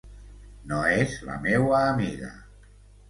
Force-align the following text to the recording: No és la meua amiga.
No 0.71 0.79
és 1.03 1.13
la 1.27 1.37
meua 1.45 1.85
amiga. 1.93 2.33